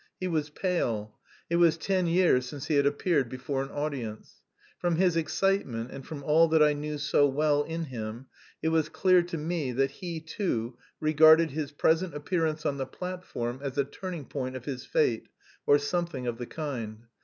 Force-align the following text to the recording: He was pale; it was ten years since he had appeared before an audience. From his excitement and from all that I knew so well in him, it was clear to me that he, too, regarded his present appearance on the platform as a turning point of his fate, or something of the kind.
He 0.19 0.27
was 0.27 0.49
pale; 0.49 1.15
it 1.47 1.57
was 1.57 1.77
ten 1.77 2.07
years 2.07 2.47
since 2.47 2.65
he 2.65 2.73
had 2.73 2.87
appeared 2.87 3.29
before 3.29 3.61
an 3.61 3.69
audience. 3.69 4.41
From 4.79 4.95
his 4.95 5.15
excitement 5.15 5.91
and 5.91 6.03
from 6.03 6.23
all 6.23 6.47
that 6.47 6.63
I 6.63 6.73
knew 6.73 6.97
so 6.97 7.27
well 7.27 7.61
in 7.61 7.83
him, 7.83 8.25
it 8.63 8.69
was 8.69 8.89
clear 8.89 9.21
to 9.21 9.37
me 9.37 9.71
that 9.73 9.91
he, 9.91 10.19
too, 10.19 10.75
regarded 10.99 11.51
his 11.51 11.71
present 11.71 12.15
appearance 12.15 12.65
on 12.65 12.77
the 12.77 12.87
platform 12.87 13.59
as 13.61 13.77
a 13.77 13.83
turning 13.85 14.25
point 14.25 14.55
of 14.55 14.65
his 14.65 14.85
fate, 14.85 15.27
or 15.67 15.77
something 15.77 16.25
of 16.25 16.39
the 16.39 16.47
kind. 16.47 17.05